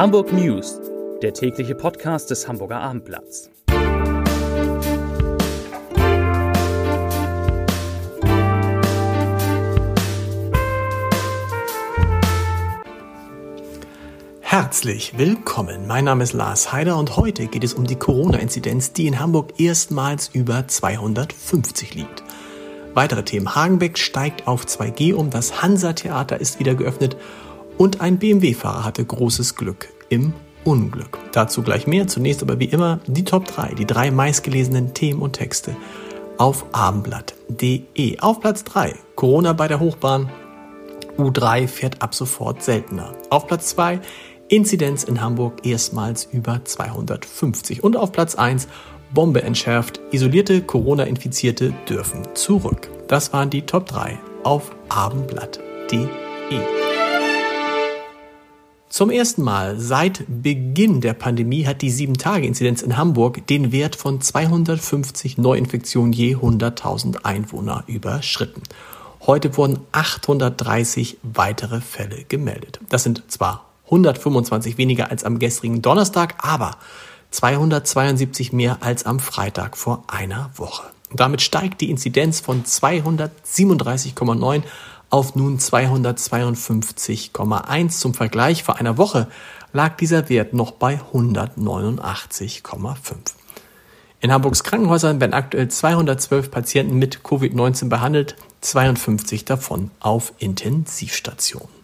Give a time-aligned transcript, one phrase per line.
[0.00, 0.80] Hamburg News,
[1.20, 3.50] der tägliche Podcast des Hamburger Abendblatts.
[14.40, 15.86] Herzlich willkommen.
[15.86, 19.60] Mein Name ist Lars Heider und heute geht es um die Corona-Inzidenz, die in Hamburg
[19.60, 22.22] erstmals über 250 liegt.
[22.94, 23.54] Weitere Themen.
[23.54, 27.18] Hagenbeck steigt auf 2G um, das Hansa-Theater ist wieder geöffnet
[27.80, 30.34] und ein BMW-Fahrer hatte großes Glück im
[30.64, 31.18] Unglück.
[31.32, 32.06] Dazu gleich mehr.
[32.08, 35.74] Zunächst aber wie immer die Top 3, die drei meistgelesenen Themen und Texte
[36.36, 38.18] auf abendblatt.de.
[38.18, 40.28] Auf Platz 3 Corona bei der Hochbahn.
[41.16, 43.14] U3 fährt ab sofort seltener.
[43.30, 44.00] Auf Platz 2
[44.48, 47.82] Inzidenz in Hamburg erstmals über 250.
[47.82, 48.68] Und auf Platz 1
[49.14, 52.90] Bombe entschärft, isolierte Corona-Infizierte dürfen zurück.
[53.08, 56.79] Das waren die Top 3 auf abendblatt.de.
[58.90, 64.20] Zum ersten Mal seit Beginn der Pandemie hat die 7-Tage-Inzidenz in Hamburg den Wert von
[64.20, 68.64] 250 Neuinfektionen je 100.000 Einwohner überschritten.
[69.24, 72.80] Heute wurden 830 weitere Fälle gemeldet.
[72.88, 76.72] Das sind zwar 125 weniger als am gestrigen Donnerstag, aber
[77.30, 80.82] 272 mehr als am Freitag vor einer Woche.
[81.10, 84.62] Und damit steigt die Inzidenz von 237,9
[85.10, 87.88] auf nun 252,1.
[87.90, 89.26] Zum Vergleich vor einer Woche
[89.72, 93.16] lag dieser Wert noch bei 189,5.
[94.22, 101.80] In Hamburgs Krankenhäusern werden aktuell 212 Patienten mit Covid-19 behandelt, 52 davon auf Intensivstationen.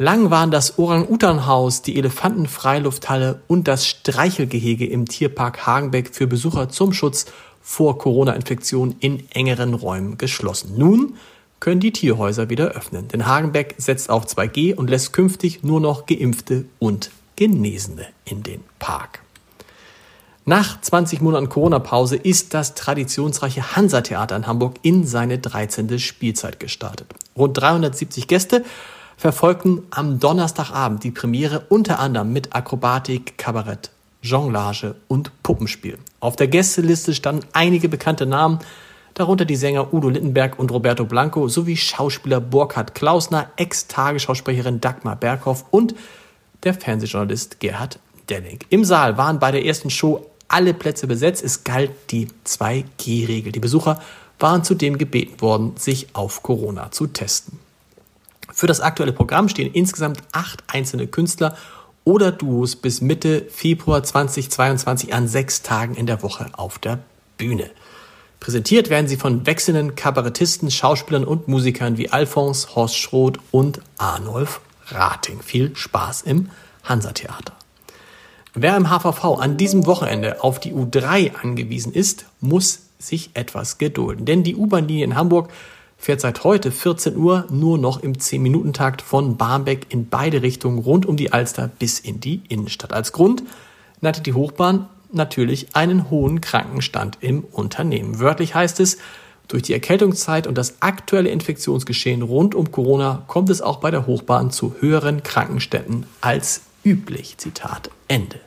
[0.00, 6.92] Lang waren das Orang-Utan-Haus, die Elefantenfreilufthalle und das Streichelgehege im Tierpark Hagenbeck für Besucher zum
[6.92, 7.26] Schutz
[7.60, 10.74] vor Corona-Infektionen in engeren Räumen geschlossen.
[10.76, 11.16] Nun
[11.60, 16.06] können die Tierhäuser wieder öffnen, denn Hagenbeck setzt auf 2G und lässt künftig nur noch
[16.06, 19.20] Geimpfte und Genesene in den Park.
[20.44, 25.98] Nach 20 Monaten Corona-Pause ist das traditionsreiche Hansa-Theater in Hamburg in seine 13.
[25.98, 27.12] Spielzeit gestartet.
[27.36, 28.64] Rund 370 Gäste
[29.18, 33.90] verfolgten am Donnerstagabend die Premiere unter anderem mit Akrobatik, Kabarett,
[34.22, 35.98] Jonglage und Puppenspiel.
[36.20, 38.60] Auf der Gästeliste standen einige bekannte Namen,
[39.14, 45.64] darunter die Sänger Udo Littenberg und Roberto Blanco sowie Schauspieler Burkhard Klausner, Ex-Tagesschausprecherin Dagmar Berghoff
[45.70, 45.94] und
[46.64, 47.98] der Fernsehjournalist Gerhard
[48.28, 48.60] Delling.
[48.68, 51.44] Im Saal waren bei der ersten Show alle Plätze besetzt.
[51.44, 53.52] Es galt die 2G-Regel.
[53.52, 54.00] Die Besucher
[54.38, 57.58] waren zudem gebeten worden, sich auf Corona zu testen.
[58.52, 61.56] Für das aktuelle Programm stehen insgesamt acht einzelne Künstler
[62.04, 67.00] oder Duos bis Mitte Februar 2022 an sechs Tagen in der Woche auf der
[67.36, 67.70] Bühne.
[68.40, 74.60] Präsentiert werden sie von wechselnden Kabarettisten, Schauspielern und Musikern wie Alphonse, Horst Schroth und Arnulf
[74.88, 75.42] Rating.
[75.42, 76.50] Viel Spaß im
[76.84, 77.52] Hansa-Theater.
[78.54, 84.24] Wer im HVV an diesem Wochenende auf die U3 angewiesen ist, muss sich etwas gedulden.
[84.24, 85.50] Denn die U-Bahn-Linie in Hamburg
[85.96, 91.06] fährt seit heute 14 Uhr nur noch im 10-Minuten-Takt von Barmbek in beide Richtungen rund
[91.06, 92.92] um die Alster bis in die Innenstadt.
[92.92, 93.42] Als Grund
[94.00, 98.20] nannte die Hochbahn natürlich einen hohen Krankenstand im Unternehmen.
[98.20, 98.98] Wörtlich heißt es,
[99.48, 104.06] durch die Erkältungszeit und das aktuelle Infektionsgeschehen rund um Corona kommt es auch bei der
[104.06, 107.38] Hochbahn zu höheren Krankenständen als üblich.
[107.38, 108.40] Zitat Ende.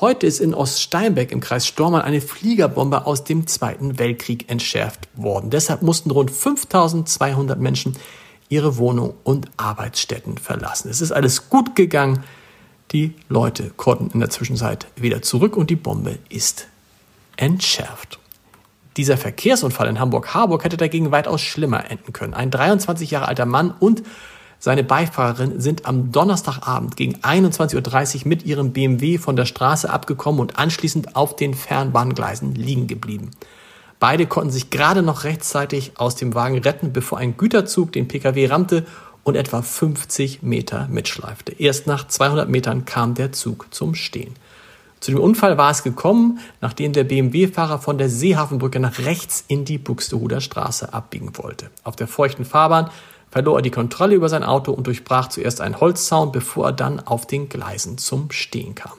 [0.00, 5.50] Heute ist in Oststeinbeck im Kreis Stormann eine Fliegerbombe aus dem Zweiten Weltkrieg entschärft worden.
[5.50, 7.96] Deshalb mussten rund 5200 Menschen
[8.48, 10.88] ihre Wohnung und Arbeitsstätten verlassen.
[10.88, 12.24] Es ist alles gut gegangen.
[12.92, 16.66] Die Leute konnten in der Zwischenzeit wieder zurück und die Bombe ist
[17.36, 18.18] entschärft.
[18.96, 22.34] Dieser Verkehrsunfall in Hamburg-Harburg hätte dagegen weitaus schlimmer enden können.
[22.34, 24.02] Ein 23 Jahre alter Mann und
[24.58, 30.40] seine Beifahrerin sind am Donnerstagabend gegen 21.30 Uhr mit ihrem BMW von der Straße abgekommen
[30.40, 33.30] und anschließend auf den Fernbahngleisen liegen geblieben.
[34.00, 38.46] Beide konnten sich gerade noch rechtzeitig aus dem Wagen retten, bevor ein Güterzug den Pkw
[38.46, 38.86] rammte
[39.24, 41.52] und etwa 50 Meter mitschleifte.
[41.58, 44.34] Erst nach 200 Metern kam der Zug zum Stehen.
[45.00, 49.64] Zu dem Unfall war es gekommen, nachdem der BMW-Fahrer von der Seehafenbrücke nach rechts in
[49.64, 51.70] die Buxtehuder Straße abbiegen wollte.
[51.84, 52.90] Auf der feuchten Fahrbahn
[53.30, 57.00] verlor er die Kontrolle über sein Auto und durchbrach zuerst einen Holzzaun, bevor er dann
[57.00, 58.92] auf den Gleisen zum Stehen kam.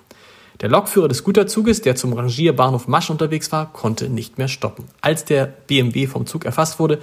[0.61, 4.85] Der Lokführer des Güterzuges, der zum Rangierbahnhof Masch unterwegs war, konnte nicht mehr stoppen.
[5.01, 6.99] Als der BMW vom Zug erfasst wurde,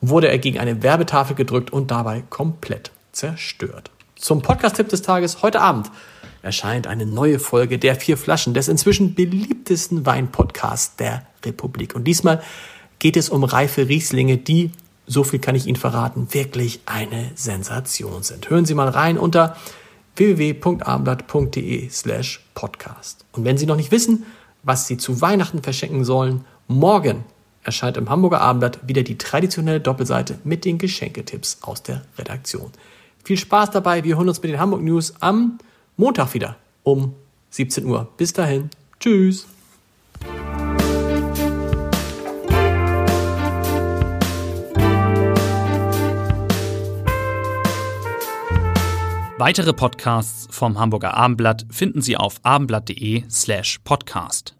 [0.00, 3.90] wurde er gegen eine Werbetafel gedrückt und dabei komplett zerstört.
[4.16, 5.90] Zum Podcast-Tipp des Tages heute Abend
[6.42, 11.94] erscheint eine neue Folge der vier Flaschen des inzwischen beliebtesten Weinpodcasts der Republik.
[11.94, 12.42] Und diesmal
[12.98, 14.70] geht es um reife Rieslinge, die
[15.06, 18.50] so viel kann ich Ihnen verraten, wirklich eine Sensation sind.
[18.50, 19.56] Hören Sie mal rein unter
[20.16, 23.24] www.abendblatt.de slash podcast.
[23.32, 24.24] Und wenn Sie noch nicht wissen,
[24.62, 27.24] was Sie zu Weihnachten verschenken sollen, morgen
[27.66, 32.70] erscheint im Hamburger Abendblatt wieder die traditionelle Doppelseite mit den Geschenketipps aus der Redaktion.
[33.24, 35.58] Viel Spaß dabei, wir hören uns mit den Hamburg News am
[35.96, 37.14] Montag wieder um
[37.50, 38.08] 17 Uhr.
[38.16, 38.70] Bis dahin,
[39.00, 39.46] tschüss.
[49.38, 54.55] Weitere Podcasts vom Hamburger Abendblatt finden Sie auf abendblatt.de slash podcast.